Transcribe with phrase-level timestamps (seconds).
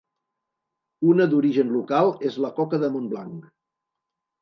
[1.09, 3.49] Una d'origen local és la coca de Montblanc.